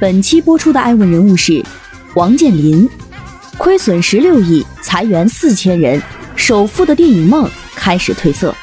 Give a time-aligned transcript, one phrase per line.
[0.00, 1.62] 本期播出的爱问人物是
[2.14, 2.88] 王健林，
[3.58, 6.00] 亏损十六亿，裁员四千人，
[6.34, 8.54] 首富的电影梦开始褪色。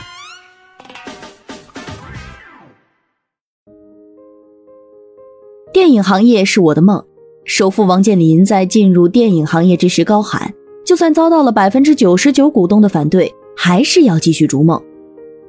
[5.72, 7.05] 电影行业是我的梦。
[7.46, 10.52] 首富王健林在进入电影行业之时高喊
[10.84, 14.82] ：“就算遭到了百分之九十九股东的反对，还是要继续逐梦。”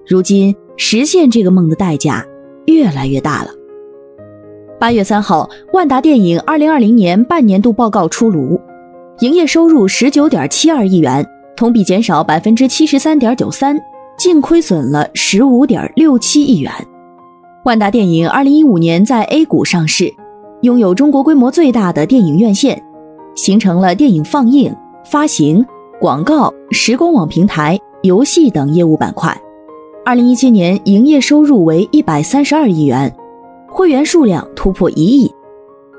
[0.07, 2.27] 如今实现这个梦的代价
[2.67, 3.58] 越来越大了。
[4.79, 8.61] 八月三号，万达电影二零二零年半年度报告出炉，
[9.19, 13.77] 营业收入十九点七二亿元，同比减少百分之七十三点九三，
[14.17, 16.73] 净亏损了十五点六七亿元。
[17.65, 20.15] 万达电影二零一五年在 A 股上市，
[20.61, 22.81] 拥有中国规模最大的电影院线，
[23.35, 24.73] 形成了电影放映、
[25.05, 25.67] 发行、
[26.01, 29.37] 广告、时光网平台、游戏等业务板块。
[30.05, 33.13] 二零一七年营业收入为一百三十二亿元。
[33.79, 35.31] 会员数量突破一亿，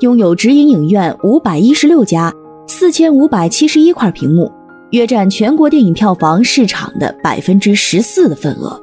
[0.02, 2.30] 拥有直营影院五百一十六家，
[2.68, 4.52] 四千五百七十一块屏幕，
[4.90, 8.78] 约占全国电影票房市场的百分之十四的份额。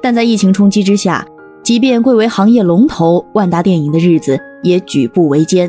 [0.00, 1.26] 但在疫情冲击之下，
[1.60, 5.68] 即便贵为行业龙头，万达电影的日子也举步维艰。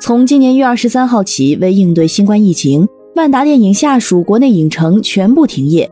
[0.00, 2.86] 从今年一月二十三号起，为应对新冠疫情，
[3.16, 5.90] 万达电影下属国内影城全部停业，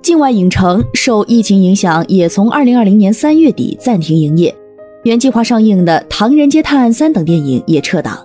[0.00, 4.56] 境外影城受疫情影响，也从二零二零年三月底暂停营业。
[5.04, 8.24] 原计划上映的《唐人街探案三》等电影也撤档，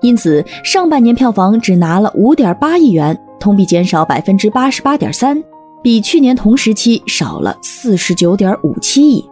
[0.00, 5.40] 因此上半年票房只拿了五点八亿元，同比减少百分之八十八点三，
[5.84, 9.24] 比去年同时期少了四十九点五七亿。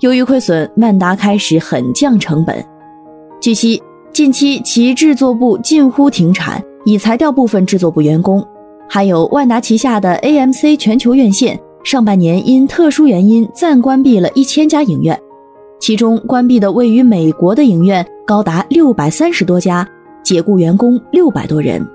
[0.00, 2.62] 由于亏损，万达开始狠降成本。
[3.40, 8.46] 据悉，近期其制作部近乎停产，已裁掉部分制作部员工。
[8.86, 15.18] 还有万达旗下的 AMC 全球院线，上半年因特殊原因暂关闭了一千家影院。
[15.84, 19.86] 其中关闭的位于美国的影院高达六百三十多家，
[20.22, 21.86] 解雇员工六百多人。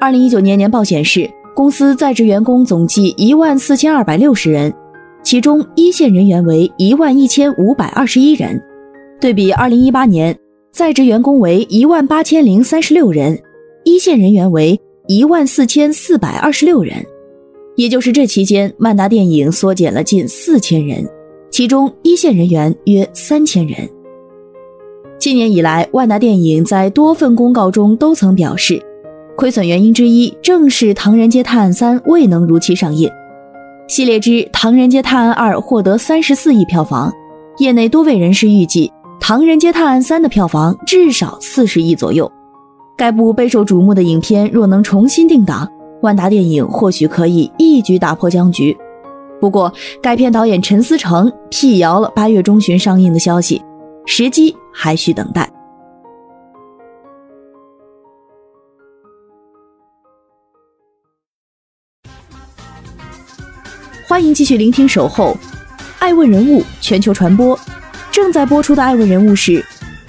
[0.00, 4.74] 二零一九年年报显示，公司在职员工总计一万四千二百六十人，
[5.22, 8.60] 其中一线人员为一万一千五百二十一人，
[9.20, 10.36] 对比二零一八年，
[10.72, 13.40] 在职员工为一万八千零三十六人，
[13.84, 14.76] 一线人员为
[15.06, 16.94] 一万四千四百二十六人，
[17.76, 21.08] 也就是这期间，万达电影缩减了近四千人。
[21.50, 23.88] 其中一线人员约三千人。
[25.18, 28.80] 今年以来，万达电影在多份公告中都曾表示，
[29.36, 33.10] 亏损原因之一正是《唐人街探案三》未能如期上映。
[33.88, 37.12] 系列之《唐人街探案二》获得三十四亿票房，
[37.58, 38.86] 业内多位人士预计，
[39.20, 42.30] 《唐人街探案三》的票房至少四十亿左右。
[42.96, 45.68] 该部备受瞩目的影片若能重新定档，
[46.02, 48.76] 万达电影或许可以一举打破僵局。
[49.40, 49.72] 不过，
[50.02, 53.62] 该片导演陈思诚辟谣了八月中旬上映的消息，
[54.04, 55.48] 时机还需等待。
[64.08, 65.32] 欢迎继续聆听《守候》，
[66.00, 67.56] 爱问人物全球传播，
[68.10, 69.64] 正在播出的爱问人物是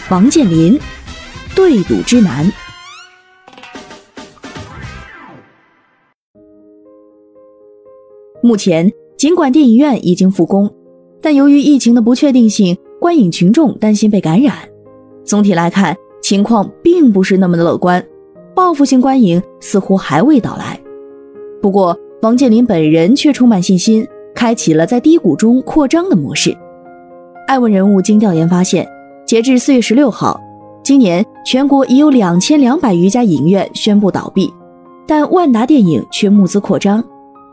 [0.10, 0.80] 王健林，
[1.56, 2.52] 对赌之难。
[8.42, 8.92] 目前。
[9.20, 10.72] 尽管电影院已经复工，
[11.22, 14.56] 但由于疫情的不确定性，观影群众担心被感染。
[15.26, 18.02] 总体来看，情况并不是那么的乐观，
[18.56, 20.80] 报复性观影似乎还未到来。
[21.62, 26.56] 不过，王健林本人却充满信心，开启了在低谷中扩张的模式。
[27.46, 28.88] 爱问人物经调研发现，
[29.28, 30.40] 截至四月十六号，
[30.82, 34.50] 今年全国已有两千两百余家影院宣布倒闭，
[35.06, 37.04] 但万达电影却募资扩张。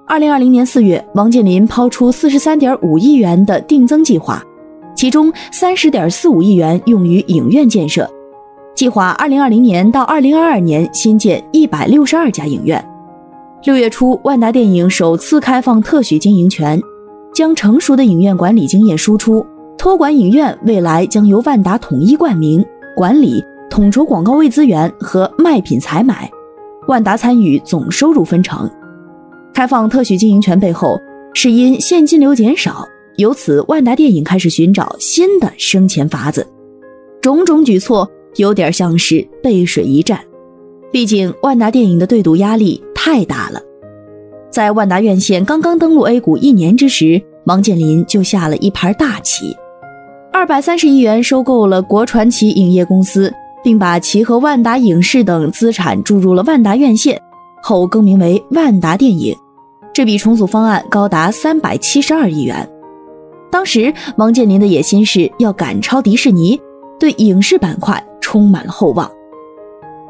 [0.08, 4.40] 二零二零年四月，王健林抛出四十三点五亿元的定增计划，
[4.94, 8.08] 其中三十点四五亿元用于影院建设，
[8.72, 12.82] 计划二零二零年到二零二二年新建一百六十二家影院。
[13.64, 16.80] 六月初，万达电影首次开放特许经营权，
[17.34, 19.44] 将成熟的影院管理经验输出，
[19.76, 22.64] 托管影院未来将由万达统一冠名
[22.94, 26.30] 管理，统筹广告位资源和卖品采买，
[26.86, 28.70] 万达参与总收入分成。
[29.56, 31.00] 开放特许经营权背后，
[31.32, 32.86] 是因现金流减少，
[33.16, 36.46] 由此万达电影开始寻找新的生钱法子。
[37.22, 40.20] 种种举措有点像是背水一战。
[40.92, 43.58] 毕竟万达电影的对赌压力太大了。
[44.50, 49.56] 在万达院线刚刚登陆 A 股一年之时，王健林就下了一盘大棋，
[50.30, 53.32] 二百三十亿元收购了国传奇影业公司，
[53.64, 57.18] 并把其和万达影视等资产注入了万达院线，
[57.62, 59.34] 后更名为万达电影。
[59.96, 62.68] 这笔重组方案高达三百七十二亿元。
[63.50, 66.60] 当时王健林的野心是要赶超迪士尼，
[67.00, 69.10] 对影视板块充满了厚望。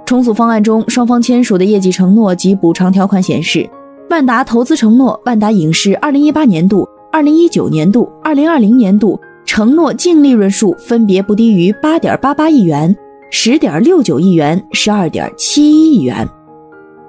[0.05, 3.71] 重组方案中，双方签署的业绩承诺及补偿条款显示，
[4.11, 12.97] 万达投资承诺万达影视2018年度、2019年度、2020年度承诺净利润数分别不低于8.88亿元、
[13.33, 16.29] 10.69亿元、12.71亿元。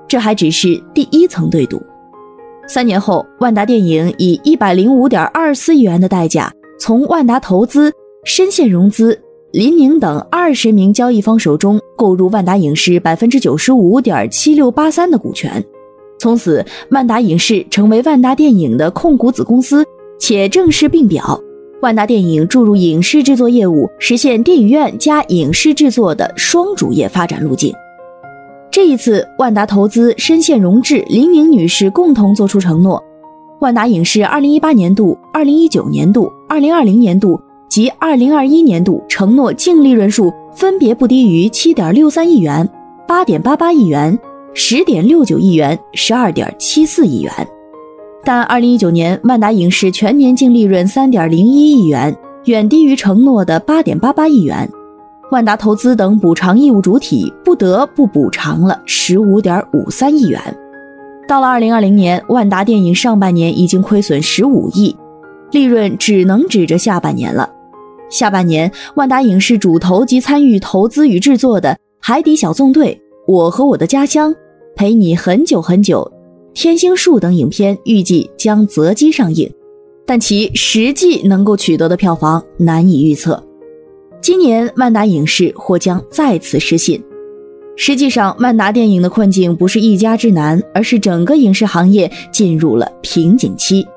[0.07, 1.81] 这还只是第一层对赌。
[2.69, 7.93] 三年后，万达电影以105.24亿元的代价，从万达投资、
[8.25, 9.17] 深陷融资。
[9.53, 15.63] 林宁等二十名交易方手中购入万达影视百分之九十五点七六八三的股权，
[16.19, 19.85] 从此万达影视成为万达电影的控股子公司，
[20.19, 21.39] 且正式并表，
[21.81, 27.73] 万达电影注入影视制作业务，实现电影院加影视制作的双主业发展路径。
[28.77, 33.03] 这一次，万达投资深陷融资，林宁女士共同作出承诺，
[33.59, 37.41] 万达影视二零一八年度、二零一九年度、二零二零年度。
[37.67, 42.69] 及二零二一年度承诺净利润数分别不低于七点六三亿元、
[43.07, 44.17] 八点八八亿元、
[44.53, 47.31] 十点六九亿元、十二点七四亿元。
[48.23, 52.15] 但二零一九年万达影视全年净利润三点零一亿元，
[52.45, 54.69] 远低于承诺的八点八八亿元。
[55.29, 60.41] 万达投资等补偿义务主体不得不补偿了十五点五三亿元。
[61.27, 64.95] 到了二零二零年，万达电影上半年已经亏损十五亿，
[65.51, 67.49] 利润只能指着下半年了。
[68.09, 72.95] 下半年，万达影视主投及参与投资与制作的《海底小纵队》
[73.27, 74.31] 《我和我的家乡》
[74.77, 76.09] 《陪你很久很久》
[76.59, 79.51] 《天星树》等影片预计将择机上映，
[80.05, 83.43] 但其实际能够取得的票房难以预测。
[84.19, 87.01] 今年，万达影视或将再次失信。
[87.77, 93.87] 实际上，万达电影的困境不是一家之难，而是整个影视行业进入了瓶颈期。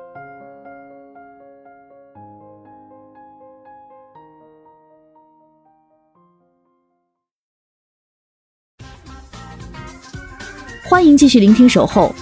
[10.87, 12.13] 欢迎继续聆听《守候》，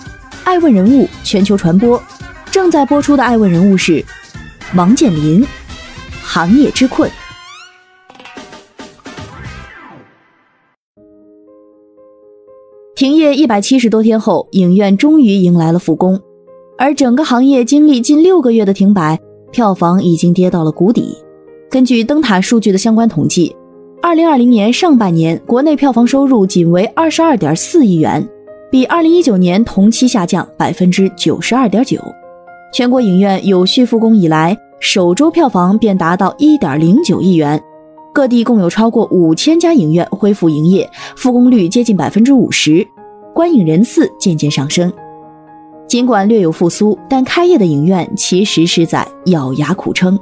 [0.45, 2.01] 爱问人物全球传播，
[2.49, 4.03] 正在播出的爱问人物是
[4.75, 5.45] 王健林，
[6.23, 7.09] 行业之困。
[12.99, 16.19] 停业一百七十多天后，影院终于迎来了复工，
[16.77, 19.17] 而整个行业经历近六个月的停摆，
[19.53, 21.15] 票房已经跌到了谷底。
[21.71, 23.55] 根据灯塔数据的相关统计，
[24.01, 28.27] 二零二零年上半年国内票房收入仅为二十二点四亿元。
[28.69, 31.97] 比二零一九年同期下降百分之九十二点九，
[32.73, 37.63] 全国影院有序复工以来，首周票房便达到一点零九亿元，
[38.13, 42.85] 各地共有超过五千家影院恢复营业，复工率接近百分之五十，
[43.33, 44.91] 观影人次渐渐上升。
[45.87, 50.19] 尽管略有复苏，但开业的影院其实是在咬牙苦撑。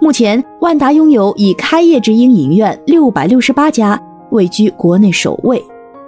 [0.00, 4.00] 目前，万达拥有已开业直营影院六百六十八家，
[4.30, 5.62] 位居国内首位。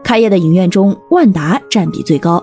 [0.05, 2.43] 开业的影院中，万达占比最高。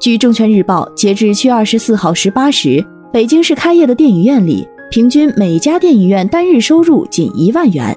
[0.00, 7.96] 据证券日报，截至七月二十四号十八时，北京市开业的电影院里，平均每家电影院单日收入仅一万元，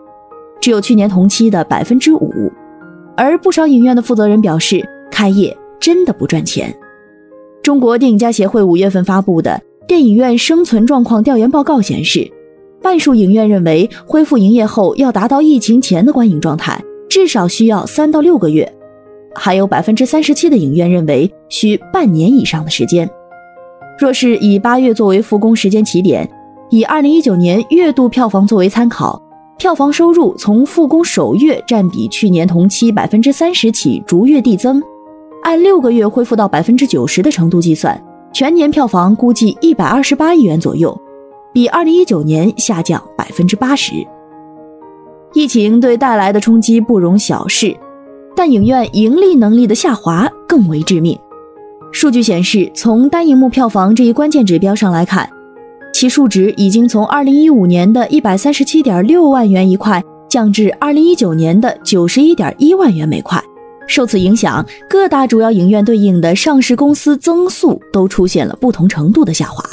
[0.62, 2.32] 只有去年同期的百分之五。
[3.18, 6.72] 而不少影院的负责人表示，开业真的不赚钱。
[7.64, 12.32] 中国电影家协会五月份发布的《电影院生存状况调研报告》显示，
[12.80, 18.72] 半数影院认为，恢复营业后要达到疫情前的观影状态，至少需要三到六个月。
[19.34, 23.10] 还有百分之三十七的影院认为需半年以上的时间。
[23.98, 26.30] 若是以八月作为复工时间起点，
[26.74, 29.22] 以二零一九年月度票房作为参考，
[29.60, 34.82] 票房收入从复工首月占比去年同期百分之三十起逐月递增，
[35.44, 41.00] 按六个月恢复到百分之九十的程度计算，全年票房估计一百二十八亿元左右，
[41.53, 43.94] 比二零一九年下降百分之八十。
[45.32, 47.77] 疫情对带来的冲击不容小视。
[48.36, 51.15] 但影院盈利能力的下滑更为致命。
[51.92, 55.30] 数据显示，从单银幕票房这一关键指标上来看，
[56.03, 63.41] 其数值已经从2015年的137.6万元一块降至2019年的91.1万元每块。
[63.88, 69.63] 受此影响，各大主要影院对应的上市公司增速都出现了不同程度的下滑。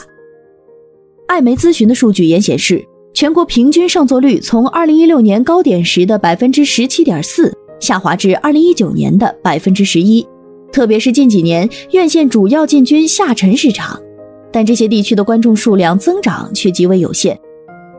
[1.26, 2.80] 艾媒咨询的数据也显示，
[3.12, 10.24] 全国平均上座率从2016年高点时的百分之十七点四下滑至2019年的百分之十一。
[10.70, 14.00] 特别是近几年，院线主要进军下沉市场，
[14.52, 17.38] 但这些地区的观众数量增长却极为有限，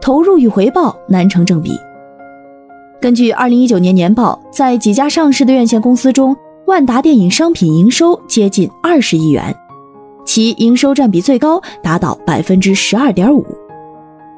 [0.01, 1.72] 投入与回报难成正比。
[3.00, 6.36] 根据2019年年报，在几家上市的院线公司中，
[6.67, 9.55] 万达电影商品营收接近二十亿元，
[10.24, 13.46] 其营收占比最高，达到百分之十二点五。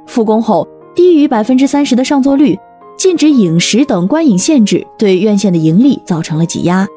[0.06, 2.58] 复工后低于百分之三十的上座率、
[2.98, 6.88] 禁止饮食等观影限制，对院线的盈利造成了挤压。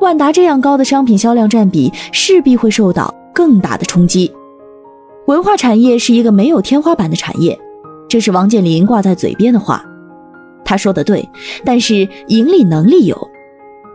[0.00, 4.30] 万达这样高的商品销量占比，势必会受到更大的冲击。
[5.26, 7.58] 文化产业是一个没有天花板的产业，
[8.08, 9.84] 这是王健林挂在嘴边的话。
[10.64, 11.28] 他说的对，
[11.64, 13.28] 但是盈利能力有。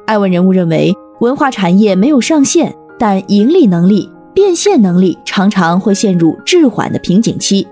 [0.06, 7.66] 爱问人物认为，文化产业没有上限，但盈利能力、变现能力常常会陷入滞缓的瓶颈期。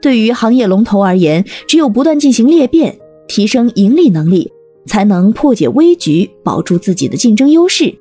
[0.00, 4.48] 对于行业龙头而言，只有不断进行裂变，提升盈利能力，
[4.86, 7.92] 才能破解危局，保住自己的竞争优势，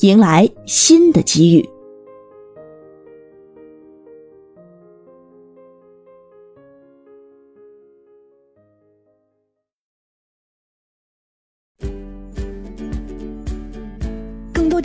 [0.00, 1.68] 迎来新的机遇。